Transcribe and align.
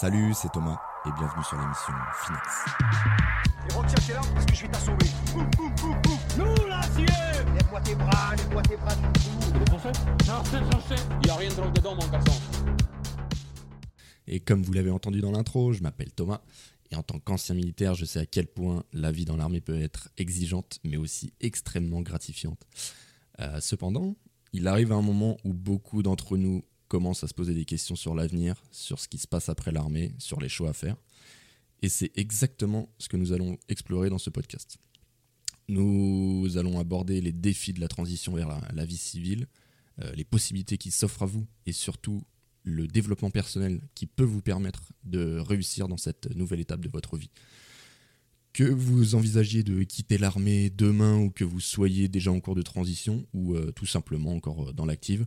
Salut, 0.00 0.32
c'est 0.32 0.52
Thomas 0.52 0.80
et 1.06 1.10
bienvenue 1.18 1.42
sur 1.42 1.58
l'émission 1.58 1.92
Finex. 2.22 2.46
Et 3.68 3.74
retiens 3.74 4.06
tes 4.06 4.12
larmes 4.12 4.32
parce 4.32 4.46
que 4.46 4.54
je 4.54 4.62
vais 4.62 4.68
t'assommer. 4.68 4.98
Nous, 6.38 6.68
l'acier 6.68 7.06
Lève-moi 7.52 7.80
tes 7.80 7.96
bras, 7.96 8.36
lève-moi 8.36 8.62
tes 8.62 8.76
bras. 8.76 8.94
C'est 8.94 9.68
français 9.68 10.00
Non, 10.28 10.44
c'est 10.44 10.62
français. 10.70 11.02
Y 11.26 11.30
a 11.30 11.34
rien 11.34 11.50
de 11.50 11.54
drôle 11.56 11.72
dedans, 11.72 11.96
mon 11.96 12.06
garçon. 12.12 12.40
Et 14.28 14.38
comme 14.38 14.62
vous 14.62 14.72
l'avez 14.72 14.92
entendu 14.92 15.20
dans 15.20 15.32
l'intro, 15.32 15.72
je 15.72 15.82
m'appelle 15.82 16.12
Thomas 16.12 16.42
et 16.92 16.94
en 16.94 17.02
tant 17.02 17.18
qu'ancien 17.18 17.56
militaire, 17.56 17.94
je 17.94 18.04
sais 18.04 18.20
à 18.20 18.26
quel 18.26 18.46
point 18.46 18.84
la 18.92 19.10
vie 19.10 19.24
dans 19.24 19.36
l'armée 19.36 19.60
peut 19.60 19.82
être 19.82 20.10
exigeante 20.16 20.78
mais 20.84 20.96
aussi 20.96 21.32
extrêmement 21.40 22.02
gratifiante. 22.02 22.60
Euh, 23.40 23.58
cependant, 23.60 24.14
il 24.52 24.68
arrive 24.68 24.92
un 24.92 25.02
moment 25.02 25.38
où 25.42 25.52
beaucoup 25.52 26.04
d'entre 26.04 26.36
nous 26.36 26.62
commencent 26.88 27.24
à 27.24 27.28
se 27.28 27.34
poser 27.34 27.54
des 27.54 27.64
questions 27.64 27.96
sur 27.96 28.14
l'avenir, 28.14 28.62
sur 28.72 28.98
ce 28.98 29.08
qui 29.08 29.18
se 29.18 29.26
passe 29.26 29.48
après 29.48 29.72
l'armée, 29.72 30.14
sur 30.18 30.40
les 30.40 30.48
choix 30.48 30.70
à 30.70 30.72
faire. 30.72 30.96
Et 31.82 31.88
c'est 31.88 32.10
exactement 32.16 32.88
ce 32.98 33.08
que 33.08 33.16
nous 33.16 33.32
allons 33.32 33.58
explorer 33.68 34.10
dans 34.10 34.18
ce 34.18 34.30
podcast. 34.30 34.78
Nous 35.68 36.56
allons 36.56 36.80
aborder 36.80 37.20
les 37.20 37.32
défis 37.32 37.72
de 37.72 37.80
la 37.80 37.88
transition 37.88 38.32
vers 38.34 38.48
la, 38.48 38.60
la 38.72 38.84
vie 38.84 38.96
civile, 38.96 39.46
euh, 40.02 40.12
les 40.14 40.24
possibilités 40.24 40.78
qui 40.78 40.90
s'offrent 40.90 41.22
à 41.22 41.26
vous 41.26 41.46
et 41.66 41.72
surtout 41.72 42.22
le 42.62 42.86
développement 42.86 43.30
personnel 43.30 43.80
qui 43.94 44.06
peut 44.06 44.24
vous 44.24 44.42
permettre 44.42 44.82
de 45.04 45.38
réussir 45.38 45.88
dans 45.88 45.96
cette 45.96 46.34
nouvelle 46.36 46.60
étape 46.60 46.80
de 46.80 46.88
votre 46.88 47.16
vie. 47.16 47.30
Que 48.52 48.64
vous 48.64 49.14
envisagiez 49.14 49.62
de 49.62 49.82
quitter 49.82 50.18
l'armée 50.18 50.70
demain 50.70 51.18
ou 51.18 51.30
que 51.30 51.44
vous 51.44 51.60
soyez 51.60 52.08
déjà 52.08 52.32
en 52.32 52.40
cours 52.40 52.54
de 52.54 52.62
transition 52.62 53.26
ou 53.32 53.54
euh, 53.54 53.72
tout 53.72 53.86
simplement 53.86 54.34
encore 54.34 54.68
euh, 54.68 54.72
dans 54.72 54.86
l'active, 54.86 55.26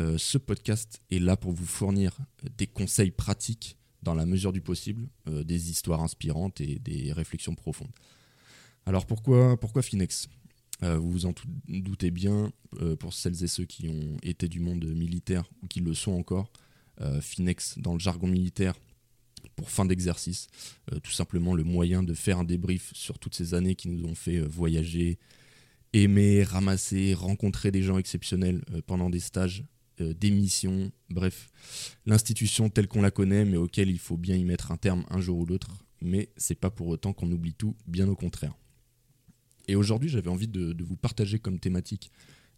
euh, 0.00 0.16
ce 0.18 0.38
podcast 0.38 1.00
est 1.10 1.18
là 1.18 1.36
pour 1.36 1.52
vous 1.52 1.66
fournir 1.66 2.16
des 2.56 2.66
conseils 2.66 3.10
pratiques 3.10 3.76
dans 4.02 4.14
la 4.14 4.26
mesure 4.26 4.52
du 4.52 4.60
possible, 4.60 5.08
euh, 5.28 5.42
des 5.44 5.70
histoires 5.70 6.02
inspirantes 6.02 6.60
et 6.60 6.78
des 6.78 7.12
réflexions 7.12 7.54
profondes. 7.54 7.90
Alors 8.86 9.06
pourquoi, 9.06 9.58
pourquoi 9.58 9.82
Finex 9.82 10.28
Euh, 10.84 10.96
Vous 10.96 11.10
vous 11.10 11.26
en 11.26 11.34
doutez 11.68 12.10
bien, 12.12 12.52
euh, 12.80 12.94
pour 12.94 13.12
celles 13.12 13.42
et 13.42 13.48
ceux 13.48 13.64
qui 13.64 13.88
ont 13.88 14.16
été 14.22 14.46
du 14.48 14.60
monde 14.60 14.84
militaire 14.84 15.44
ou 15.62 15.66
qui 15.66 15.80
le 15.80 15.94
sont 15.94 16.12
encore, 16.12 16.52
euh, 17.00 17.20
Finex 17.20 17.78
dans 17.78 17.94
le 17.94 17.98
jargon 18.00 18.28
militaire 18.28 18.74
pour 19.56 19.70
fin 19.70 19.84
d'exercice, 19.84 20.46
euh, 20.92 21.00
tout 21.00 21.10
simplement 21.10 21.54
le 21.54 21.64
moyen 21.64 22.02
de 22.04 22.14
faire 22.14 22.38
un 22.38 22.44
débrief 22.44 22.92
sur 22.94 23.18
toutes 23.18 23.34
ces 23.34 23.54
années 23.54 23.74
qui 23.74 23.88
nous 23.88 24.04
ont 24.08 24.14
fait 24.14 24.36
euh, 24.38 24.46
voyager, 24.46 25.18
aimer, 25.92 26.44
ramasser, 26.44 27.14
rencontrer 27.14 27.70
des 27.70 27.82
gens 27.82 27.98
exceptionnels 27.98 28.62
euh, 28.72 28.80
pendant 28.86 29.10
des 29.10 29.20
stages, 29.20 29.64
euh, 30.00 30.14
des 30.14 30.30
missions, 30.30 30.90
bref, 31.10 31.48
l'institution 32.06 32.68
telle 32.70 32.88
qu'on 32.88 33.02
la 33.02 33.10
connaît, 33.10 33.44
mais 33.44 33.56
auquel 33.56 33.90
il 33.90 33.98
faut 33.98 34.16
bien 34.16 34.36
y 34.36 34.44
mettre 34.44 34.72
un 34.72 34.76
terme 34.76 35.04
un 35.10 35.20
jour 35.20 35.38
ou 35.38 35.46
l'autre. 35.46 35.84
Mais 36.00 36.30
c'est 36.36 36.54
pas 36.54 36.70
pour 36.70 36.88
autant 36.88 37.12
qu'on 37.12 37.30
oublie 37.30 37.54
tout, 37.54 37.76
bien 37.86 38.08
au 38.08 38.14
contraire. 38.14 38.54
Et 39.66 39.74
aujourd'hui, 39.74 40.08
j'avais 40.08 40.30
envie 40.30 40.48
de, 40.48 40.74
vous 40.82 40.96
partager 40.96 41.38
comme 41.38 41.58
thématique 41.58 42.10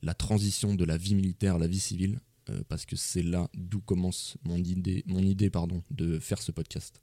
la 0.03 0.15
transition 0.15 0.75
de 0.75 0.85
la 0.85 0.97
vie 0.97 1.15
militaire 1.15 1.57
à 1.57 1.59
la 1.59 1.67
vie 1.67 1.81
civile, 1.81 2.21
euh, 2.49 2.63
parce 2.69 2.87
que 2.87 2.97
c'est 2.97 3.23
là 3.23 3.51
d'où 3.55 3.81
commence 3.81 4.37
mon 4.45 4.57
idée, 4.57 5.05
mon 5.07 5.21
idée 5.21 5.51
pardon, 5.51 5.83
de 5.91 6.19
faire 6.19 6.41
ce 6.41 6.53
podcast. 6.53 7.03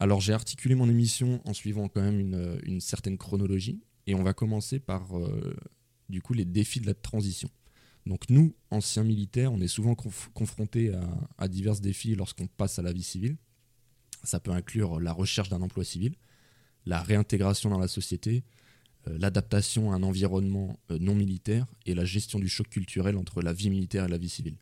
Alors 0.00 0.20
j'ai 0.20 0.32
articulé 0.32 0.74
mon 0.74 0.88
émission 0.88 1.40
en 1.44 1.52
suivant 1.52 1.88
quand 1.88 2.00
même 2.00 2.18
une, 2.18 2.58
une 2.64 2.80
certaine 2.80 3.18
chronologie, 3.18 3.82
et 4.06 4.14
on 4.14 4.22
va 4.22 4.32
commencer 4.32 4.80
par 4.80 5.18
euh, 5.18 5.54
du 6.08 6.22
coup 6.22 6.34
les 6.34 6.44
défis 6.44 6.80
de 6.80 6.86
la 6.86 6.94
transition. 6.94 7.50
Donc 8.06 8.28
nous, 8.30 8.54
anciens 8.70 9.04
militaires, 9.04 9.52
on 9.52 9.60
est 9.60 9.68
souvent 9.68 9.92
conf- 9.92 10.28
confrontés 10.34 10.92
à, 11.38 11.48
divers 11.48 11.78
défis 11.80 12.14
lorsqu'on 12.14 12.46
passe 12.46 12.78
à 12.78 12.82
la 12.82 12.92
vie 12.92 13.02
civile. 13.02 13.36
Ça 14.24 14.40
peut 14.40 14.50
inclure 14.50 15.00
la 15.00 15.12
recherche 15.12 15.48
d'un 15.48 15.62
emploi 15.62 15.84
civil, 15.84 16.14
la 16.84 17.00
réintégration 17.00 17.70
dans 17.70 17.78
la 17.78 17.88
société, 17.88 18.42
euh, 19.06 19.16
l'adaptation 19.18 19.92
à 19.92 19.96
un 19.96 20.02
environnement 20.02 20.78
euh, 20.90 20.98
non 21.00 21.14
militaire 21.14 21.66
et 21.86 21.94
la 21.94 22.04
gestion 22.04 22.38
du 22.38 22.48
choc 22.48 22.68
culturel 22.68 23.16
entre 23.16 23.40
la 23.42 23.52
vie 23.52 23.70
militaire 23.70 24.04
et 24.04 24.08
la 24.08 24.18
vie 24.18 24.28
civile. 24.28 24.56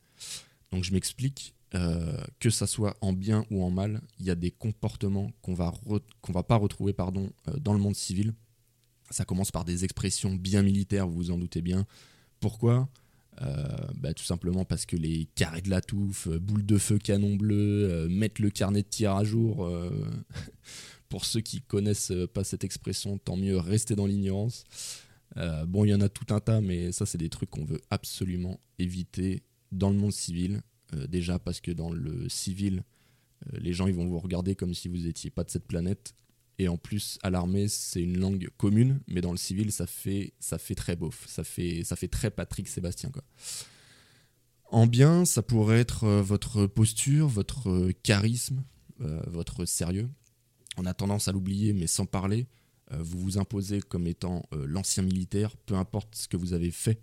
Donc 0.70 0.84
je 0.84 0.92
m'explique, 0.92 1.54
euh, 1.74 2.22
que 2.40 2.50
ça 2.50 2.66
soit 2.66 2.96
en 3.00 3.12
bien 3.12 3.44
ou 3.50 3.62
en 3.62 3.70
mal, 3.70 4.00
il 4.18 4.26
y 4.26 4.30
a 4.30 4.34
des 4.34 4.50
comportements 4.50 5.30
qu'on 5.40 5.54
va, 5.54 5.72
va 6.28 6.42
pas 6.42 6.56
retrouver 6.56 6.92
pardon, 6.92 7.30
dans 7.58 7.72
le 7.72 7.80
monde 7.80 7.96
civil. 7.96 8.34
Ça 9.10 9.24
commence 9.24 9.50
par 9.50 9.64
des 9.64 9.84
expressions 9.84 10.34
bien 10.34 10.62
militaires, 10.62 11.06
vous 11.06 11.14
vous 11.14 11.30
en 11.30 11.38
doutez 11.38 11.62
bien. 11.62 11.86
Pourquoi? 12.38 12.88
Bah, 13.38 14.14
Tout 14.14 14.24
simplement 14.24 14.64
parce 14.64 14.86
que 14.86 14.96
les 14.96 15.26
carrés 15.34 15.62
de 15.62 15.70
la 15.70 15.80
touffe, 15.80 16.28
euh, 16.28 16.38
boule 16.38 16.64
de 16.64 16.78
feu, 16.78 16.98
canon 16.98 17.36
bleu, 17.36 17.88
euh, 17.90 18.08
mettre 18.08 18.42
le 18.42 18.50
carnet 18.50 18.82
de 18.82 18.88
tir 18.88 19.14
à 19.14 19.24
jour, 19.24 19.64
euh, 19.64 19.90
pour 21.08 21.24
ceux 21.24 21.40
qui 21.40 21.60
connaissent 21.60 22.12
euh, 22.12 22.26
pas 22.26 22.44
cette 22.44 22.64
expression, 22.64 23.18
tant 23.18 23.36
mieux 23.36 23.58
rester 23.58 23.94
dans 23.94 24.06
l'ignorance. 24.06 24.64
Euh, 25.36 25.66
bon, 25.66 25.84
il 25.84 25.90
y 25.90 25.94
en 25.94 26.00
a 26.00 26.08
tout 26.08 26.32
un 26.34 26.40
tas, 26.40 26.60
mais 26.60 26.92
ça, 26.92 27.06
c'est 27.06 27.18
des 27.18 27.28
trucs 27.28 27.50
qu'on 27.50 27.64
veut 27.64 27.80
absolument 27.90 28.60
éviter 28.78 29.42
dans 29.72 29.90
le 29.90 29.96
monde 29.96 30.12
civil. 30.12 30.62
Euh, 30.94 31.06
déjà 31.06 31.38
parce 31.38 31.60
que 31.60 31.70
dans 31.70 31.90
le 31.90 32.28
civil, 32.28 32.82
euh, 33.46 33.58
les 33.60 33.72
gens 33.72 33.86
ils 33.86 33.94
vont 33.94 34.06
vous 34.06 34.18
regarder 34.18 34.56
comme 34.56 34.74
si 34.74 34.88
vous 34.88 35.06
étiez 35.06 35.30
pas 35.30 35.44
de 35.44 35.50
cette 35.50 35.66
planète. 35.66 36.14
Et 36.60 36.68
en 36.68 36.76
plus, 36.76 37.18
à 37.22 37.30
l'armée, 37.30 37.68
c'est 37.68 38.02
une 38.02 38.18
langue 38.18 38.50
commune, 38.58 39.00
mais 39.08 39.22
dans 39.22 39.30
le 39.30 39.38
civil, 39.38 39.72
ça 39.72 39.86
fait, 39.86 40.34
ça 40.40 40.58
fait 40.58 40.74
très 40.74 40.94
beauf. 40.94 41.24
Ça 41.26 41.42
fait, 41.42 41.84
ça 41.84 41.96
fait 41.96 42.06
très 42.06 42.30
Patrick 42.30 42.68
Sébastien. 42.68 43.10
En 44.66 44.86
bien, 44.86 45.24
ça 45.24 45.40
pourrait 45.40 45.80
être 45.80 46.04
euh, 46.04 46.20
votre 46.20 46.66
posture, 46.66 47.28
votre 47.28 47.70
euh, 47.70 47.92
charisme, 48.02 48.62
euh, 49.00 49.22
votre 49.26 49.64
sérieux. 49.64 50.10
On 50.76 50.84
a 50.84 50.92
tendance 50.92 51.28
à 51.28 51.32
l'oublier, 51.32 51.72
mais 51.72 51.86
sans 51.86 52.04
parler, 52.04 52.46
vous 52.90 53.18
vous 53.20 53.38
imposez 53.38 53.80
comme 53.80 54.06
étant 54.06 54.42
l'ancien 54.52 55.02
militaire, 55.02 55.56
peu 55.56 55.76
importe 55.76 56.14
ce 56.14 56.28
que 56.28 56.36
vous 56.36 56.52
avez 56.52 56.72
fait, 56.72 57.00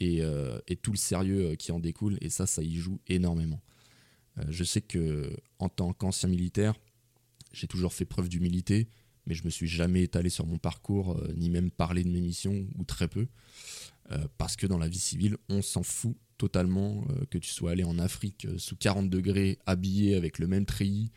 et, 0.00 0.22
et 0.66 0.76
tout 0.76 0.90
le 0.90 0.96
sérieux 0.96 1.54
qui 1.54 1.70
en 1.70 1.78
découle, 1.78 2.16
et 2.20 2.28
ça, 2.28 2.46
ça 2.46 2.62
y 2.62 2.74
joue 2.74 2.98
énormément. 3.06 3.60
Je 4.48 4.64
sais 4.64 4.80
que 4.80 5.30
en 5.60 5.68
tant 5.68 5.92
qu'ancien 5.92 6.28
militaire, 6.28 6.74
j'ai 7.52 7.66
toujours 7.66 7.92
fait 7.92 8.04
preuve 8.04 8.28
d'humilité, 8.28 8.88
mais 9.26 9.34
je 9.34 9.44
me 9.44 9.50
suis 9.50 9.68
jamais 9.68 10.02
étalé 10.02 10.30
sur 10.30 10.46
mon 10.46 10.58
parcours, 10.58 11.16
euh, 11.16 11.32
ni 11.36 11.50
même 11.50 11.70
parlé 11.70 12.04
de 12.04 12.10
mes 12.10 12.20
missions, 12.20 12.66
ou 12.78 12.84
très 12.84 13.08
peu, 13.08 13.26
euh, 14.12 14.26
parce 14.38 14.56
que 14.56 14.66
dans 14.66 14.78
la 14.78 14.88
vie 14.88 14.98
civile, 14.98 15.36
on 15.48 15.62
s'en 15.62 15.82
fout 15.82 16.16
totalement 16.38 17.04
euh, 17.10 17.24
que 17.30 17.38
tu 17.38 17.50
sois 17.50 17.72
allé 17.72 17.84
en 17.84 17.98
Afrique 17.98 18.46
sous 18.56 18.76
40 18.76 19.10
degrés, 19.10 19.58
habillé 19.66 20.14
avec 20.14 20.38
le 20.38 20.46
même 20.46 20.64
treillis, 20.64 21.10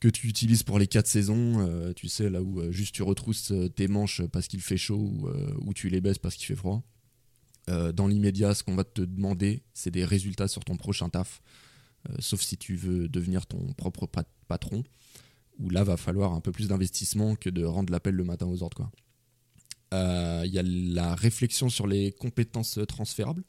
que 0.00 0.08
tu 0.08 0.28
utilises 0.28 0.62
pour 0.62 0.78
les 0.78 0.86
quatre 0.86 1.06
saisons, 1.06 1.92
tu 1.94 2.08
sais, 2.08 2.30
là 2.30 2.40
où 2.40 2.72
juste 2.72 2.94
tu 2.94 3.02
retrousses 3.02 3.52
tes 3.76 3.86
manches 3.86 4.22
parce 4.28 4.48
qu'il 4.48 4.62
fait 4.62 4.78
chaud 4.78 5.12
ou, 5.60 5.74
tu 5.74 5.90
les 5.90 6.00
baisses 6.00 6.16
parce 6.18 6.36
qu'il 6.36 6.46
fait 6.46 6.56
froid. 6.56 6.82
Dans 7.66 8.06
l'immédiat, 8.06 8.54
ce 8.54 8.62
qu'on 8.62 8.76
va 8.76 8.84
te 8.84 9.02
demander, 9.02 9.62
c'est 9.74 9.90
des 9.90 10.06
résultats 10.06 10.48
sur 10.48 10.64
ton 10.64 10.78
prochain 10.78 11.10
taf, 11.10 11.42
sauf 12.18 12.40
si 12.40 12.56
tu 12.56 12.76
veux 12.76 13.10
devenir 13.10 13.44
ton 13.44 13.74
propre 13.74 14.06
pat- 14.06 14.26
patron, 14.48 14.84
où 15.60 15.70
là 15.70 15.84
va 15.84 15.96
falloir 15.96 16.32
un 16.32 16.40
peu 16.40 16.52
plus 16.52 16.68
d'investissement 16.68 17.36
que 17.36 17.50
de 17.50 17.64
rendre 17.64 17.92
l'appel 17.92 18.14
le 18.14 18.24
matin 18.24 18.46
aux 18.46 18.62
ordres. 18.62 18.90
Euh, 19.92 20.42
Il 20.46 20.52
y 20.52 20.58
a 20.58 20.62
la 20.62 21.14
réflexion 21.14 21.68
sur 21.68 21.86
les 21.86 22.12
compétences 22.12 22.78
euh, 22.78 22.86
transférables. 22.86 23.44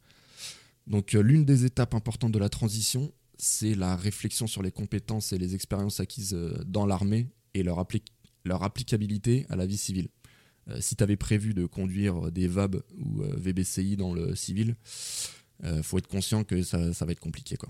Donc 0.88 1.16
euh, 1.16 1.22
l'une 1.22 1.46
des 1.46 1.66
étapes 1.66 1.94
importantes 1.94 2.32
de 2.32 2.40
la 2.40 2.50
transition, 2.50 3.14
c'est 3.38 3.76
la 3.76 3.96
réflexion 3.96 4.46
sur 4.48 4.62
les 4.62 4.72
compétences 4.72 5.32
et 5.34 5.38
les 5.38 5.56
expériences 5.56 6.00
acquises 6.00 6.38
dans 6.66 6.86
l'armée 6.86 7.28
et 7.54 7.64
leur, 7.64 7.80
appli- 7.82 8.04
leur 8.46 8.64
applicabilité 8.64 9.46
à 9.50 9.56
la 9.56 9.66
vie 9.66 9.78
civile. 9.78 10.10
Si 10.80 10.96
tu 10.96 11.04
avais 11.04 11.18
prévu 11.18 11.56
de 11.56 11.66
conduire 11.66 12.32
des 12.32 12.48
VAB 12.48 12.84
ou 13.00 13.24
VBCI 13.24 13.98
dans 13.98 14.14
le 14.14 14.36
civil, 14.36 14.76
faut 15.82 15.98
être 15.98 16.08
conscient 16.08 16.44
que 16.44 16.62
ça, 16.62 16.94
ça 16.94 17.04
va 17.06 17.14
être 17.14 17.20
compliqué. 17.20 17.58
Quoi. 17.58 17.70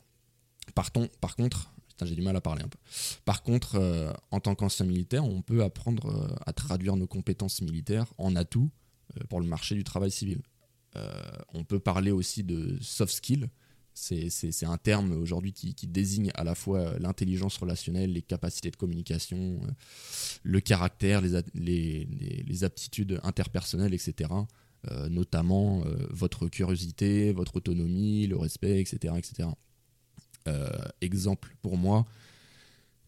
Par, 0.76 0.92
contre, 0.92 1.74
j'ai 2.06 2.16
du 2.16 2.22
mal 2.22 2.36
à 2.36 2.42
parler 2.42 2.64
un 2.64 2.68
peu. 2.68 2.78
Par 3.26 3.44
contre, 3.44 3.76
euh, 3.76 4.12
en 4.32 4.40
tant 4.40 4.56
qu'ancien 4.56 4.86
militaire, 4.86 5.26
on 5.26 5.42
peut 5.42 5.64
apprendre 5.64 6.08
euh, 6.08 6.36
à 6.46 6.54
traduire 6.54 6.96
nos 6.96 7.08
compétences 7.08 7.62
militaires 7.62 8.14
en 8.18 8.36
atouts 8.36 8.72
euh, 9.18 9.24
pour 9.30 9.40
le 9.40 9.48
marché 9.48 9.76
du 9.76 9.84
travail 9.84 10.12
civil. 10.12 10.42
On 11.54 11.64
peut 11.64 11.80
parler 11.80 12.12
aussi 12.12 12.44
de 12.44 12.78
soft 12.82 13.14
skills. 13.14 13.48
C'est- 13.94 14.66
un 14.66 14.78
terme 14.78 15.14
aujourd'hui 15.14 15.54
qui, 15.54 15.88
désigne 15.88 16.32
à 16.34 16.44
la 16.44 16.54
fois 16.54 17.00
l'intelligence 17.00 17.56
relationnelle, 17.56 18.12
les 18.12 18.22
capacités 18.22 18.72
de 18.72 18.76
communication, 18.76 19.62
le 20.44 20.60
caractère, 20.60 21.22
les, 21.22 22.64
aptitudes 22.66 23.22
interpersonnelles, 23.24 23.94
etc. 23.94 24.30
Notamment 25.10 25.82
votre 26.10 26.50
curiosité, 26.50 27.32
votre 27.32 27.56
autonomie, 27.56 28.28
le 28.28 28.36
respect, 28.36 28.82
etc. 28.82 29.14
Euh, 30.48 30.70
exemple 31.02 31.56
pour 31.62 31.78
moi, 31.78 32.06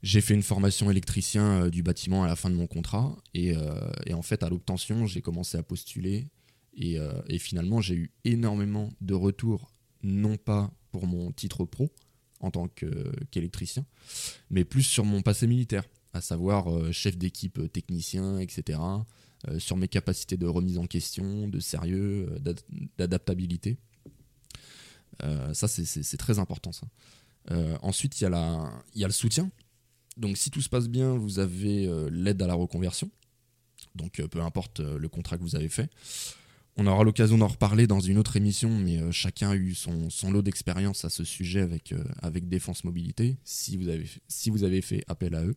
j'ai 0.04 0.22
fait 0.22 0.34
une 0.34 0.44
formation 0.44 0.92
électricien 0.92 1.64
euh, 1.64 1.70
du 1.70 1.82
bâtiment 1.82 2.24
à 2.24 2.28
la 2.28 2.36
fin 2.36 2.50
de 2.50 2.56
mon 2.56 2.68
contrat 2.68 3.16
et, 3.34 3.56
euh, 3.56 3.90
en 4.14 4.22
fait 4.22 4.44
à 4.44 4.50
l'obtention 4.50 5.08
j'ai 5.08 5.22
commencé 5.22 5.58
à 5.58 5.64
postuler 5.64 6.28
et, 6.76 6.98
finalement 7.40 7.82
j'ai 7.82 7.96
eu 7.96 8.12
énormément 8.24 8.92
de 9.02 9.14
retours 9.14 9.72
non 10.04 10.38
pas 10.38 10.72
pour 10.92 11.08
mon 11.08 11.32
titre 11.32 11.66
pro 11.66 11.90
en 12.40 12.52
tant 12.52 12.68
qu'électricien, 13.32 13.86
mais 14.50 14.66
plus 14.66 14.84
sur 14.84 15.06
mon 15.06 15.22
passé 15.22 15.48
militaire, 15.48 15.86
à 16.14 16.20
savoir 16.20 16.68
chef 16.92 17.18
d'équipe 17.18 17.72
technicien, 17.72 18.40
etc. 18.40 18.80
sur 19.60 19.78
mes 19.78 19.88
capacités 19.88 20.36
de 20.36 20.46
remise 20.46 20.78
en 20.78 20.86
question, 20.86 21.48
de 21.48 21.60
sérieux, 21.62 22.36
d'ad- 22.42 22.60
d'adaptabilité. 22.98 23.78
Ça, 25.54 25.68
c'est 25.70 26.18
très 26.18 26.38
important, 26.40 26.74
ça. 26.74 26.88
Euh, 27.52 27.78
ensuite, 27.82 28.20
il 28.20 28.24
y, 28.24 28.28
a 28.28 28.72
y 28.96 29.04
a 29.04 29.08
le 29.08 29.14
soutien. 29.14 29.52
Donc, 30.18 30.38
si 30.38 30.52
tout 30.52 30.62
se 30.62 30.70
passe 30.70 30.88
bien, 30.88 31.16
vous 31.16 31.40
avez 31.40 31.88
euh, 31.88 32.10
l'aide 32.12 32.42
à 32.42 32.48
la 32.48 32.54
reconversion. 32.54 33.10
Donc, 33.96 34.20
euh, 34.20 34.28
peu 34.28 34.42
importe 34.42 34.80
le 34.80 35.10
contrat 35.10 35.38
que 35.38 35.44
vous 35.44 35.56
avez 35.56 35.70
fait. 35.70 35.90
On 36.76 36.88
aura 36.88 37.04
l'occasion 37.04 37.38
d'en 37.38 37.48
reparler 37.48 37.86
dans 37.86 38.00
une 38.00 38.18
autre 38.18 38.36
émission, 38.36 38.70
mais 38.70 39.00
chacun 39.12 39.52
a 39.52 39.56
eu 39.56 39.76
son, 39.76 40.10
son 40.10 40.32
lot 40.32 40.42
d'expérience 40.42 41.06
à 41.06 41.10
ce 41.10 41.24
sujet 41.24 41.62
avec, 41.62 41.94
avec 42.24 42.50
Défense 42.50 42.84
Mobilité, 42.84 43.38
si 43.44 43.78
vous, 43.78 43.90
avez, 43.90 44.10
si 44.28 44.50
vous 44.50 44.64
avez 44.64 44.82
fait 44.82 45.04
appel 45.08 45.36
à 45.36 45.44
eux. 45.44 45.56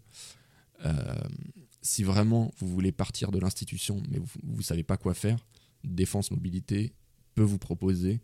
Si 1.81 2.03
vraiment 2.03 2.53
vous 2.59 2.69
voulez 2.69 2.93
partir 2.93 3.33
de 3.33 3.39
l'institution, 3.39 4.03
mais 4.11 4.19
vous 4.19 4.59
ne 4.59 4.63
savez 4.63 4.83
pas 4.83 4.99
quoi 4.99 5.15
faire, 5.15 5.39
Défense 5.85 6.31
Mobilité 6.33 6.93
peut 7.35 7.43
vous 7.43 7.59
proposer 7.59 8.21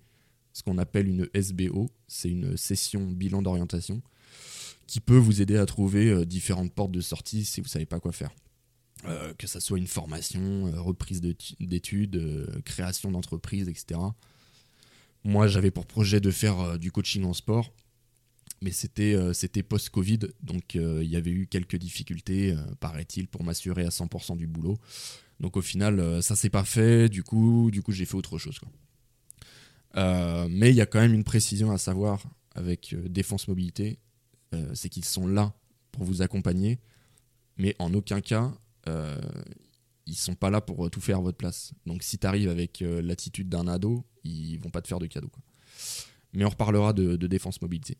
ce 0.53 0.63
qu'on 0.63 0.79
appelle 0.79 1.09
une 1.09 1.29
SBO, 1.35 1.91
c'est 2.09 2.29
une 2.31 2.57
session 2.57 3.07
bilan 3.11 3.43
d'orientation, 3.43 4.03
qui 4.87 5.01
peut 5.01 5.17
vous 5.17 5.41
aider 5.41 5.57
à 5.57 5.65
trouver 5.67 6.11
euh, 6.11 6.25
différentes 6.27 6.73
portes 6.73 6.93
de 6.93 7.01
sortie 7.01 7.45
si 7.45 7.61
vous 7.61 7.67
ne 7.67 7.71
savez 7.71 7.87
pas 7.87 8.01
quoi 8.01 8.13
faire. 8.13 8.31
Euh, 9.07 9.33
que 9.35 9.47
ça 9.49 9.59
soit 9.59 9.79
une 9.79 9.87
formation, 9.89 10.67
euh, 10.69 10.81
reprise 10.81 11.21
de 11.21 11.33
tu- 11.33 11.55
d'études, 11.59 12.47
création 12.65 13.11
d'entreprise, 13.11 13.69
etc. 13.69 13.99
Moi, 15.25 15.47
j'avais 15.49 15.71
pour 15.71 15.87
projet 15.87 16.21
de 16.21 16.31
faire 16.31 16.79
du 16.79 16.93
coaching 16.93 17.25
en 17.25 17.33
sport, 17.33 17.73
mais 18.61 18.71
c'était 18.73 19.63
post-Covid, 19.63 20.19
donc 20.43 20.75
il 20.75 21.05
y 21.09 21.17
avait 21.17 21.31
eu 21.31 21.47
quelques 21.49 21.77
difficultés, 21.77 22.57
paraît-il, 22.81 23.27
pour 23.29 23.43
m'assurer 23.45 23.85
à 23.85 23.91
100% 23.91 24.37
du 24.37 24.47
boulot. 24.47 24.79
Donc 25.41 25.57
au 25.57 25.63
final, 25.63 26.23
ça 26.23 26.35
s'est 26.37 26.51
pas 26.51 26.65
fait, 26.65 27.09
du 27.09 27.23
coup, 27.23 27.71
j'ai 27.89 28.05
fait 28.05 28.15
autre 28.17 28.39
chose. 28.39 28.59
Euh, 29.97 30.47
mais 30.51 30.71
il 30.71 30.77
y 30.77 30.81
a 30.81 30.87
quand 30.87 31.01
même 31.01 31.15
une 31.15 31.25
précision 31.25 31.71
à 31.71 31.79
savoir 31.79 32.25
avec 32.55 32.93
euh, 32.93 33.09
Défense 33.09 33.49
Mobilité, 33.49 33.99
euh, 34.55 34.71
c'est 34.75 34.89
qu'ils 34.89 35.05
sont 35.05 35.27
là 35.27 35.55
pour 35.91 36.05
vous 36.05 36.23
accompagner, 36.23 36.79
mais 37.57 37.75
en 37.79 37.93
aucun 37.95 38.21
cas, 38.21 38.53
euh, 38.89 39.21
ils 40.07 40.17
sont 40.17 40.35
pas 40.35 40.51
là 40.51 40.61
pour 40.61 40.91
tout 40.91 41.01
faire 41.01 41.19
à 41.19 41.21
votre 41.21 41.37
place. 41.37 41.73
Donc 41.87 42.03
si 42.03 42.19
tu 42.19 42.27
arrives 42.27 42.49
avec 42.49 42.81
l'attitude 42.81 43.49
d'un 43.49 43.69
ado, 43.69 44.05
ils 44.25 44.59
vont 44.59 44.71
pas 44.71 44.83
te 44.83 44.89
faire 44.89 44.99
de 44.99 45.07
cadeaux. 45.07 45.29
quoi. 45.29 45.43
Mais 46.33 46.45
on 46.45 46.49
reparlera 46.49 46.93
de, 46.93 47.17
Défense 47.27 47.61
Mobilité. 47.63 47.99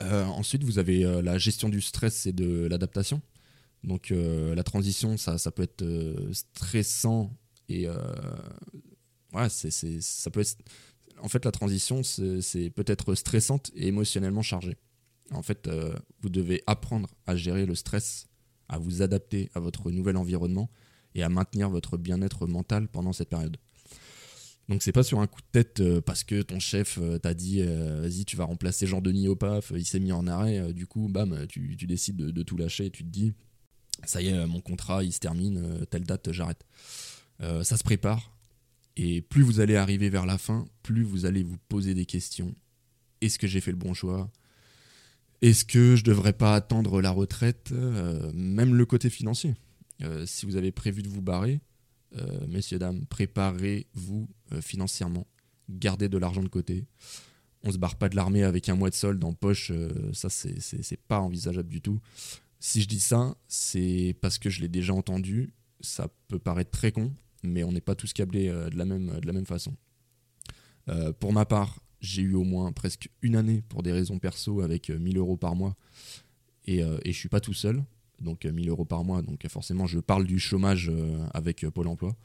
Ensuite, 0.00 0.64
vous 0.64 0.78
avez 0.78 1.04
la 1.22 1.38
gestion 1.38 1.68
du 1.68 1.80
stress 1.80 2.26
et 2.26 2.32
de 2.32 2.66
l'adaptation. 2.66 3.22
Donc 3.84 4.10
la 4.10 4.64
transition, 4.64 5.16
ça, 5.16 5.38
ça 5.38 5.52
peut 5.52 5.62
être 5.62 5.84
stressant 6.32 7.30
et 7.68 7.86
ouais, 9.36 9.48
c'est, 9.48 9.70
c'est- 9.70 10.00
ça 10.00 10.30
peut 10.30 10.40
être. 10.40 10.56
En 11.20 11.28
fait, 11.28 11.44
la 11.44 11.52
transition, 11.52 12.02
c'est, 12.02 12.70
peut-être 12.70 13.14
stressante 13.14 13.70
et 13.74 13.86
émotionnellement 13.88 14.42
chargée. 14.42 14.76
En 15.32 15.42
fait, 15.42 15.66
euh, 15.66 15.94
vous 16.20 16.28
devez 16.28 16.62
apprendre 16.66 17.08
à 17.26 17.36
gérer 17.36 17.66
le 17.66 17.74
stress, 17.74 18.26
à 18.68 18.78
vous 18.78 19.02
adapter 19.02 19.50
à 19.54 19.60
votre 19.60 19.90
nouvel 19.90 20.16
environnement 20.16 20.70
et 21.14 21.22
à 21.22 21.28
maintenir 21.28 21.70
votre 21.70 21.96
bien-être 21.96 22.46
mental 22.46 22.88
pendant 22.88 23.12
cette 23.12 23.30
période. 23.30 23.56
Donc 24.68 24.82
c'est 24.82 24.92
pas 24.92 25.04
sur 25.04 25.20
un 25.20 25.26
coup 25.26 25.40
de 25.40 25.46
tête 25.52 25.80
euh, 25.80 26.00
parce 26.00 26.22
que 26.24 26.42
ton 26.42 26.58
chef 26.58 26.98
euh, 27.00 27.18
t'a 27.18 27.34
dit 27.34 27.62
vas-y 27.62 28.24
tu 28.24 28.36
vas 28.36 28.44
remplacer 28.44 28.86
Jean-Denis 28.86 29.28
au 29.28 29.36
PAF, 29.36 29.72
il 29.74 29.86
s'est 29.86 30.00
mis 30.00 30.10
en 30.12 30.26
arrêt, 30.26 30.72
du 30.72 30.86
coup 30.88 31.08
bam 31.08 31.46
tu, 31.46 31.76
décides 31.76 32.16
de, 32.16 32.30
de 32.32 32.42
tout 32.42 32.56
lâcher 32.56 32.86
et 32.86 32.90
tu 32.90 33.04
te 33.04 33.08
dis 33.08 33.32
ça 34.04 34.20
y 34.20 34.26
est 34.26 34.46
mon 34.46 34.60
contrat 34.60 35.04
il 35.04 35.12
se 35.12 35.20
termine, 35.20 35.86
telle 35.88 36.02
date 36.04 36.32
j'arrête. 36.32 36.64
Ça 37.40 37.76
se 37.76 37.84
prépare 37.84 38.35
et 38.96 39.20
plus 39.20 39.42
vous 39.42 39.60
allez 39.60 39.76
arriver 39.76 40.08
vers 40.08 40.26
la 40.26 40.38
fin, 40.38 40.66
plus 40.82 41.02
vous 41.02 41.26
allez 41.26 41.42
vous 41.42 41.58
poser 41.68 41.94
des 41.94 42.06
questions. 42.06 42.54
Est-ce 43.20 43.38
que 43.38 43.46
j'ai 43.46 43.60
fait 43.60 43.70
le 43.70 43.76
bon 43.76 43.94
choix? 43.94 44.30
Est-ce 45.42 45.64
que 45.64 45.96
je 45.96 46.04
devrais 46.04 46.32
pas 46.32 46.54
attendre 46.54 47.00
la 47.00 47.10
retraite? 47.10 47.70
Euh, 47.72 48.30
Même 48.34 48.74
le 48.74 48.86
côté 48.86 49.10
financier. 49.10 49.54
Euh, 50.02 50.24
si 50.26 50.46
vous 50.46 50.56
avez 50.56 50.72
prévu 50.72 51.02
de 51.02 51.08
vous 51.08 51.22
barrer, 51.22 51.60
euh, 52.16 52.46
messieurs, 52.48 52.78
dames, 52.78 53.04
préparez-vous 53.06 54.28
financièrement. 54.60 55.26
Gardez 55.68 56.08
de 56.08 56.18
l'argent 56.18 56.42
de 56.42 56.48
côté. 56.48 56.86
On 57.64 57.72
se 57.72 57.78
barre 57.78 57.96
pas 57.96 58.08
de 58.08 58.16
l'armée 58.16 58.44
avec 58.44 58.68
un 58.68 58.76
mois 58.76 58.90
de 58.90 58.94
solde 58.94 59.22
en 59.24 59.34
poche. 59.34 59.72
ça, 60.12 60.30
c'est 60.30 61.00
pas 61.08 61.20
envisageable 61.20 61.68
du 61.68 61.80
tout. 61.80 62.00
Si 62.60 62.80
je 62.80 62.88
dis 62.88 63.00
ça, 63.00 63.36
c'est 63.48 64.16
parce 64.20 64.38
que 64.38 64.48
je 64.48 64.60
l'ai 64.60 64.68
déjà 64.68 64.94
entendu. 64.94 65.52
Ça 65.80 66.08
peut 66.28 66.38
paraître 66.38 66.70
très 66.70 66.92
con, 66.92 67.12
mais 67.42 67.64
on 67.64 67.72
n'est 67.72 67.80
pas 67.80 67.94
tous 67.94 68.12
câblés 68.12 68.48
euh, 68.48 68.68
de, 68.70 68.76
la 68.76 68.84
même, 68.84 69.20
de 69.20 69.26
la 69.26 69.32
même 69.32 69.46
façon. 69.46 69.74
Euh, 70.88 71.12
pour 71.12 71.32
ma 71.32 71.44
part, 71.44 71.80
j'ai 72.00 72.22
eu 72.22 72.34
au 72.34 72.44
moins 72.44 72.72
presque 72.72 73.10
une 73.22 73.36
année 73.36 73.62
pour 73.68 73.82
des 73.82 73.92
raisons 73.92 74.18
perso 74.18 74.60
avec 74.60 74.90
euh, 74.90 74.98
1000 74.98 75.18
euros 75.18 75.36
par 75.36 75.56
mois. 75.56 75.76
Et, 76.66 76.82
euh, 76.82 76.98
et 77.04 77.12
je 77.12 77.18
suis 77.18 77.28
pas 77.28 77.40
tout 77.40 77.54
seul 77.54 77.82
donc 78.20 78.44
euh, 78.44 78.52
1000 78.52 78.68
euros 78.68 78.84
par 78.84 79.04
mois. 79.04 79.22
Donc 79.22 79.44
euh, 79.44 79.48
forcément, 79.48 79.86
je 79.86 79.98
parle 79.98 80.26
du 80.26 80.38
chômage 80.38 80.90
euh, 80.90 81.26
avec 81.32 81.64
euh, 81.64 81.70
Pôle 81.70 81.88
Emploi. 81.88 82.16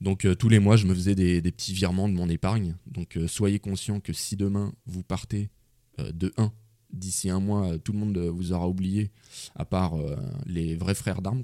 Donc 0.00 0.24
euh, 0.24 0.34
tous 0.34 0.48
les 0.48 0.58
mois, 0.58 0.76
je 0.76 0.86
me 0.86 0.94
faisais 0.94 1.14
des, 1.14 1.42
petits 1.42 1.72
virements 1.72 2.08
de 2.08 2.14
mon 2.14 2.28
épargne. 2.28 2.76
Donc 2.86 3.16
euh, 3.16 3.26
soyez 3.28 3.58
conscient 3.58 4.00
que 4.00 4.12
si 4.12 4.36
demain 4.36 4.72
vous 4.86 5.02
partez 5.02 5.50
euh, 5.98 6.12
de 6.12 6.32
1, 6.36 6.52
d'ici 6.92 7.30
un 7.30 7.40
mois, 7.40 7.72
euh, 7.72 7.78
tout 7.78 7.92
le 7.92 7.98
monde 7.98 8.16
euh, 8.16 8.30
vous 8.30 8.52
aura 8.52 8.68
oublié, 8.68 9.10
à 9.54 9.64
part 9.64 9.94
euh, 9.94 10.16
les 10.46 10.76
vrais 10.76 10.94
frères 10.94 11.22
d'armes. 11.22 11.42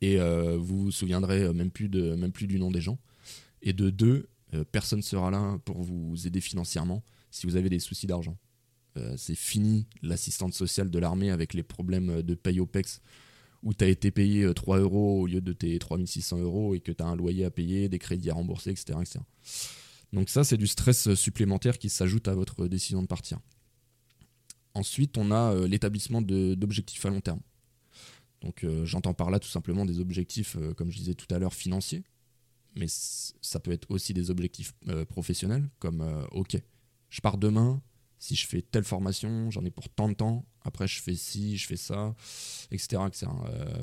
Et 0.00 0.20
euh, 0.20 0.56
vous 0.56 0.84
vous 0.84 0.90
souviendrez 0.90 1.42
euh, 1.42 1.52
même 1.52 1.70
plus, 1.70 1.88
de, 1.88 2.14
même 2.14 2.32
plus 2.32 2.46
du 2.46 2.58
nom 2.58 2.70
des 2.70 2.80
gens. 2.80 2.98
Et 3.62 3.72
de 3.72 3.90
2, 3.90 4.28
personne 4.70 5.02
sera 5.02 5.30
là 5.30 5.58
pour 5.64 5.82
vous 5.82 6.26
aider 6.26 6.40
financièrement 6.40 7.02
si 7.30 7.46
vous 7.46 7.56
avez 7.56 7.68
des 7.68 7.80
soucis 7.80 8.06
d'argent. 8.06 8.36
Euh, 8.98 9.14
c'est 9.16 9.34
fini 9.34 9.86
l'assistante 10.02 10.54
sociale 10.54 10.90
de 10.90 10.98
l'armée 10.98 11.30
avec 11.30 11.54
les 11.54 11.62
problèmes 11.62 12.22
de 12.22 12.34
paye 12.34 12.60
OPEX 12.60 13.00
où 13.62 13.74
tu 13.74 13.84
as 13.84 13.88
été 13.88 14.10
payé 14.10 14.44
euh, 14.44 14.54
3 14.54 14.78
euros 14.78 15.22
au 15.22 15.26
lieu 15.26 15.40
de 15.40 15.52
tes 15.52 15.78
3600 15.78 16.38
euros 16.38 16.74
et 16.74 16.80
que 16.80 16.92
tu 16.92 17.02
as 17.02 17.06
un 17.06 17.16
loyer 17.16 17.44
à 17.44 17.50
payer, 17.50 17.88
des 17.88 17.98
crédits 17.98 18.30
à 18.30 18.34
rembourser, 18.34 18.70
etc. 18.70 18.98
etc. 19.00 19.20
Donc 20.12 20.30
ça, 20.30 20.44
c'est 20.44 20.56
du 20.56 20.66
stress 20.66 21.14
supplémentaire 21.14 21.78
qui 21.78 21.88
s'ajoute 21.88 22.28
à 22.28 22.34
votre 22.34 22.66
décision 22.66 23.02
de 23.02 23.08
partir. 23.08 23.40
Ensuite, 24.74 25.18
on 25.18 25.30
a 25.30 25.54
euh, 25.54 25.66
l'établissement 25.66 26.22
d'objectifs 26.22 27.04
à 27.04 27.10
long 27.10 27.20
terme. 27.20 27.40
Donc 28.42 28.64
euh, 28.64 28.84
j'entends 28.84 29.14
par 29.14 29.30
là 29.30 29.38
tout 29.38 29.48
simplement 29.48 29.84
des 29.84 30.00
objectifs, 30.00 30.56
euh, 30.56 30.74
comme 30.74 30.90
je 30.90 30.98
disais 30.98 31.14
tout 31.14 31.32
à 31.34 31.38
l'heure, 31.38 31.54
financiers, 31.54 32.04
mais 32.76 32.86
ça 32.88 33.58
peut 33.60 33.72
être 33.72 33.90
aussi 33.90 34.14
des 34.14 34.30
objectifs 34.30 34.72
euh, 34.88 35.04
professionnels, 35.04 35.68
comme 35.78 36.26
ok, 36.32 36.56
je 37.10 37.20
pars 37.20 37.38
demain, 37.38 37.82
si 38.18 38.36
je 38.36 38.46
fais 38.46 38.62
telle 38.62 38.84
formation, 38.84 39.50
j'en 39.50 39.64
ai 39.64 39.70
pour 39.70 39.88
tant 39.88 40.08
de 40.08 40.14
temps, 40.14 40.44
après 40.62 40.86
je 40.86 41.00
fais 41.00 41.14
ci, 41.14 41.56
je 41.56 41.66
fais 41.66 41.76
ça, 41.76 42.14
etc. 42.70 43.02
etc. 43.06 43.26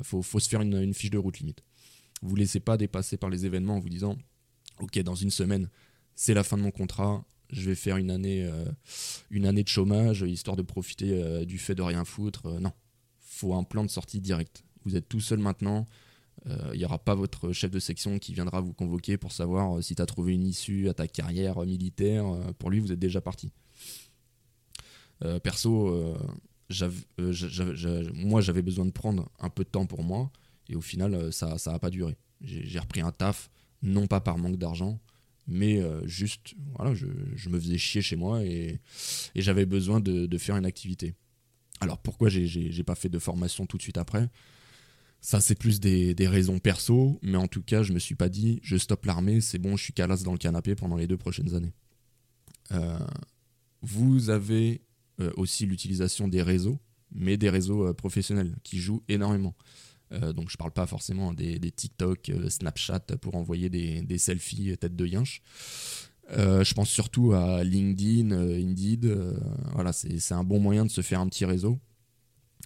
Faut, 0.02 0.22
faut 0.22 0.40
se 0.40 0.48
faire 0.48 0.62
une, 0.62 0.94
fiche 0.94 1.10
de 1.10 1.18
route 1.18 1.38
limite. 1.38 1.62
Vous 2.22 2.36
laissez 2.36 2.60
pas 2.60 2.76
dépasser 2.76 3.16
par 3.16 3.28
les 3.28 3.44
événements 3.44 3.76
en 3.76 3.80
vous 3.80 3.88
disant 3.88 4.16
ok, 4.80 4.98
dans 5.00 5.14
une 5.14 5.30
semaine, 5.30 5.68
c'est 6.14 6.34
la 6.34 6.44
fin 6.44 6.56
de 6.56 6.62
mon 6.62 6.70
contrat, 6.70 7.24
je 7.50 7.62
vais 7.68 7.74
faire 7.74 7.96
une 7.96 8.10
année, 8.10 8.50
une 9.30 9.46
année 9.46 9.62
de 9.62 9.68
chômage, 9.68 10.22
histoire 10.22 10.56
de 10.56 10.62
profiter 10.62 11.44
du 11.44 11.58
fait 11.58 11.74
de 11.74 11.82
rien 11.82 12.04
foutre. 12.04 12.60
Non, 12.60 12.72
faut 13.36 13.54
un 13.54 13.64
plan 13.64 13.84
de 13.84 13.90
sortie 13.90 14.20
direct. 14.20 14.64
Vous 14.84 14.96
êtes 14.96 15.08
tout 15.08 15.20
seul 15.20 15.38
maintenant. 15.38 15.86
Euh, 16.48 16.70
Il 16.72 16.78
n'y 16.78 16.84
aura 16.84 16.98
pas 16.98 17.14
votre 17.14 17.52
chef 17.52 17.70
de 17.70 17.78
section 17.78 18.18
qui 18.18 18.32
viendra 18.34 18.60
vous 18.60 18.72
convoquer 18.72 19.16
pour 19.16 19.32
savoir 19.32 19.76
euh, 19.76 19.82
si 19.82 19.94
tu 19.94 20.02
as 20.02 20.06
trouvé 20.06 20.34
une 20.34 20.46
issue 20.46 20.88
à 20.88 20.94
ta 20.94 21.06
carrière 21.08 21.62
euh, 21.62 21.66
militaire. 21.66 22.24
Pour 22.58 22.70
lui, 22.70 22.80
vous 22.80 22.92
êtes 22.92 22.98
déjà 22.98 23.20
parti. 23.20 23.52
Perso, 25.42 26.14
moi 28.12 28.40
j'avais 28.42 28.60
besoin 28.60 28.84
de 28.84 28.90
prendre 28.90 29.30
un 29.38 29.48
peu 29.48 29.64
de 29.64 29.68
temps 29.70 29.86
pour 29.86 30.02
moi 30.02 30.30
et 30.68 30.76
au 30.76 30.82
final 30.82 31.32
ça 31.32 31.56
ça 31.56 31.72
a 31.72 31.78
pas 31.78 31.88
duré. 31.88 32.18
J'ai 32.42 32.78
repris 32.78 33.00
un 33.00 33.12
taf, 33.12 33.48
non 33.82 34.06
pas 34.06 34.20
par 34.20 34.36
manque 34.36 34.58
d'argent, 34.58 35.00
mais 35.46 35.80
juste 36.04 36.54
voilà, 36.74 36.94
je, 36.94 37.06
me 37.48 37.58
faisais 37.58 37.78
chier 37.78 38.02
chez 38.02 38.16
moi 38.16 38.44
et, 38.44 38.78
j'avais 39.34 39.64
besoin 39.64 40.00
de 40.00 40.36
faire 40.36 40.58
une 40.58 40.66
activité. 40.66 41.14
Alors 41.80 41.98
pourquoi 41.98 42.28
j'ai- 42.28 42.82
pas 42.84 42.94
fait 42.94 43.08
de 43.08 43.18
formation 43.18 43.66
tout 43.66 43.76
de 43.76 43.82
suite 43.82 43.98
après? 43.98 44.28
Ça, 45.20 45.40
c'est 45.40 45.58
plus 45.58 45.80
des, 45.80 46.14
raisons 46.28 46.58
perso, 46.58 47.18
mais 47.22 47.36
en 47.36 47.48
tout 47.48 47.62
cas, 47.62 47.82
je 47.82 47.92
me 47.92 47.98
suis 47.98 48.14
pas 48.14 48.28
dit, 48.28 48.60
je 48.62 48.76
stoppe 48.76 49.06
l'armée, 49.06 49.40
c'est 49.40 49.58
bon, 49.58 49.76
je 49.76 49.84
suis 49.84 49.92
calasse 49.92 50.22
dans 50.22 50.32
le 50.32 50.38
canapé 50.38 50.74
pendant 50.74 50.96
les 50.96 51.06
deux 51.06 51.16
prochaines 51.16 51.54
années. 51.54 51.72
Euh, 52.72 52.98
vous 53.82 54.30
avez 54.30 54.82
euh, 55.20 55.32
aussi 55.36 55.66
l'utilisation 55.66 56.28
des 56.28 56.42
réseaux, 56.42 56.78
mais 57.12 57.36
des 57.36 57.50
réseaux 57.50 57.88
euh, 57.88 57.94
professionnels 57.94 58.54
qui 58.62 58.78
jouent 58.78 59.02
énormément. 59.08 59.54
Donc, 60.36 60.50
je 60.50 60.56
parle 60.56 60.70
pas 60.70 60.86
forcément 60.86 61.34
des, 61.34 61.58
TikTok, 61.58 62.30
Snapchat 62.48 63.00
pour 63.20 63.34
envoyer 63.34 63.68
des, 63.68 64.02
des 64.02 64.18
selfies 64.18 64.78
tête 64.78 64.94
de 64.94 65.04
yinche. 65.04 65.42
Euh, 66.32 66.64
je 66.64 66.74
pense 66.74 66.90
surtout 66.90 67.32
à 67.32 67.62
LinkedIn, 67.62 68.32
euh, 68.32 68.58
Indeed. 68.60 69.04
euh, 69.06 69.38
voilà, 69.74 69.92
c'est 69.92 70.32
un 70.32 70.44
bon 70.44 70.58
moyen 70.58 70.84
de 70.84 70.90
se 70.90 71.00
faire 71.00 71.20
un 71.20 71.28
petit 71.28 71.44
réseau. 71.44 71.78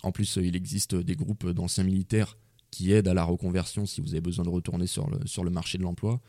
En 0.02 0.12
plus, 0.12 0.36
il 0.36 0.56
existe 0.56 0.94
des 0.94 1.14
groupes 1.14 1.46
d'anciens 1.50 1.84
militaires 1.84 2.38
qui 2.70 2.92
aident 2.92 3.08
à 3.08 3.14
la 3.14 3.24
reconversion 3.24 3.84
si 3.84 4.00
vous 4.00 4.10
avez 4.12 4.20
besoin 4.22 4.44
de 4.44 4.50
retourner 4.50 4.86
sur 4.86 5.10
le, 5.10 5.26
sur 5.26 5.44
le 5.44 5.50
marché 5.50 5.76
de 5.78 5.82
l'emploi. 5.82 6.20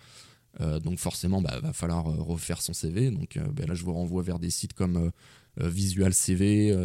Donc 0.83 0.99
forcément, 0.99 1.41
il 1.41 1.61
va 1.61 1.71
falloir 1.71 2.03
refaire 2.03 2.61
son 2.61 2.73
CV. 2.73 3.09
Donc 3.09 3.39
ben 3.53 3.67
là, 3.67 3.73
je 3.73 3.85
vous 3.85 3.93
renvoie 3.93 4.21
vers 4.21 4.37
des 4.37 4.49
sites 4.49 4.73
comme 4.73 5.11
Visual 5.55 6.13
CV, 6.13 6.75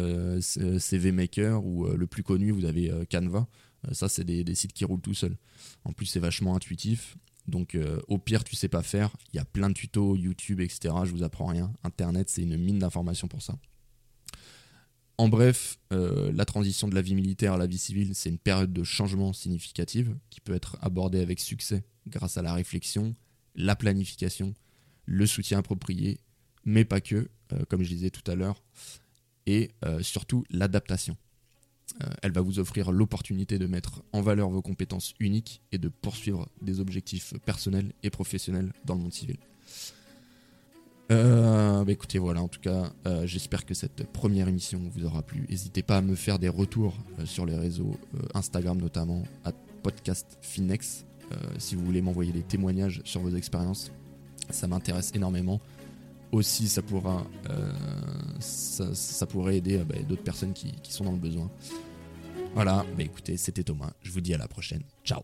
CV 0.79 1.11
Maker 1.11 1.65
ou 1.65 1.85
le 1.85 2.07
plus 2.07 2.23
connu, 2.23 2.51
vous 2.51 2.63
avez 2.63 2.93
Canva. 3.11 3.45
Ça, 3.91 4.07
c'est 4.07 4.23
des, 4.23 4.45
des 4.45 4.55
sites 4.55 4.71
qui 4.71 4.85
roulent 4.85 5.01
tout 5.01 5.13
seuls. 5.13 5.35
En 5.83 5.91
plus, 5.91 6.05
c'est 6.05 6.21
vachement 6.21 6.55
intuitif. 6.55 7.17
Donc 7.47 7.75
euh, 7.75 7.99
au 8.07 8.17
pire, 8.17 8.43
tu 8.43 8.55
sais 8.55 8.67
pas 8.67 8.83
faire. 8.83 9.15
Il 9.33 9.37
y 9.37 9.39
a 9.39 9.45
plein 9.45 9.69
de 9.69 9.73
tutos, 9.73 10.15
YouTube, 10.15 10.59
etc. 10.59 10.93
Je 11.05 11.11
vous 11.11 11.23
apprends 11.23 11.47
rien. 11.47 11.71
Internet, 11.83 12.29
c'est 12.29 12.43
une 12.43 12.57
mine 12.57 12.79
d'informations 12.79 13.27
pour 13.27 13.41
ça. 13.41 13.57
En 15.17 15.29
bref, 15.29 15.79
euh, 15.93 16.31
la 16.31 16.45
transition 16.45 16.87
de 16.87 16.93
la 16.93 17.01
vie 17.01 17.15
militaire 17.15 17.53
à 17.53 17.57
la 17.57 17.65
vie 17.65 17.77
civile, 17.77 18.13
c'est 18.13 18.29
une 18.29 18.37
période 18.37 18.71
de 18.71 18.83
changement 18.83 19.33
significative 19.33 20.15
qui 20.29 20.41
peut 20.41 20.53
être 20.53 20.77
abordée 20.81 21.21
avec 21.21 21.39
succès 21.39 21.83
grâce 22.05 22.37
à 22.37 22.43
la 22.43 22.53
réflexion, 22.53 23.15
la 23.55 23.75
planification, 23.75 24.53
le 25.05 25.25
soutien 25.25 25.57
approprié, 25.57 26.19
mais 26.65 26.85
pas 26.85 27.01
que, 27.01 27.29
euh, 27.53 27.65
comme 27.67 27.81
je 27.81 27.89
disais 27.89 28.11
tout 28.11 28.29
à 28.29 28.35
l'heure, 28.35 28.61
et 29.47 29.71
surtout 30.01 30.43
l'adaptation. 30.49 31.15
Euh, 32.03 32.07
elle 32.21 32.31
va 32.31 32.41
vous 32.41 32.59
offrir 32.59 32.91
l'opportunité 32.91 33.57
de 33.57 33.65
mettre 33.65 34.03
en 34.11 34.21
valeur 34.21 34.49
vos 34.49 34.61
compétences 34.61 35.13
uniques 35.19 35.61
et 35.71 35.77
de 35.77 35.89
poursuivre 35.89 36.47
des 36.61 36.79
objectifs 36.79 37.33
personnels 37.45 37.93
et 38.03 38.09
professionnels 38.09 38.73
dans 38.85 38.95
le 38.95 39.01
monde 39.01 39.13
civil. 39.13 39.37
Euh, 41.09 41.85
bah 41.85 41.91
écoutez, 41.91 42.19
voilà, 42.19 42.41
en 42.41 42.49
tout 42.49 42.59
cas, 42.59 42.91
euh, 43.05 43.25
j'espère 43.25 43.65
que 43.65 43.73
cette 43.73 44.11
première 44.11 44.49
émission 44.49 44.81
vous 44.93 45.05
aura 45.05 45.21
plu. 45.21 45.45
N'hésitez 45.49 45.81
pas 45.81 45.97
à 45.97 46.01
me 46.01 46.15
faire 46.15 46.37
des 46.37 46.49
retours 46.49 46.97
sur 47.23 47.45
les 47.45 47.55
réseaux, 47.55 47.97
Instagram 48.33 48.77
notamment, 48.77 49.23
à 49.45 49.53
podcast 49.83 50.37
Finex, 50.41 51.05
si 51.57 51.75
vous 51.75 51.85
voulez 51.85 52.01
m'envoyer 52.01 52.33
des 52.33 52.41
témoignages 52.41 53.01
sur 53.05 53.21
vos 53.21 53.33
expériences. 53.35 53.91
Ça 54.49 54.67
m'intéresse 54.67 55.11
énormément. 55.13 55.61
Aussi, 56.31 56.67
ça 56.67 56.81
pourra, 56.81 57.25
euh, 57.49 57.71
ça, 58.39 59.25
pourrait 59.25 59.57
aider 59.57 59.77
euh, 59.77 59.85
bah, 59.85 59.95
d'autres 60.07 60.23
personnes 60.23 60.53
qui, 60.53 60.71
qui 60.83 60.91
sont 60.91 61.05
dans 61.05 61.11
le 61.13 61.17
besoin. 61.17 61.49
Voilà, 62.53 62.85
bah 62.97 63.03
écoutez, 63.03 63.37
c'était 63.37 63.63
Thomas. 63.63 63.91
Je 64.01 64.11
vous 64.11 64.21
dis 64.21 64.33
à 64.33 64.37
la 64.37 64.47
prochaine. 64.47 64.81
Ciao 65.03 65.21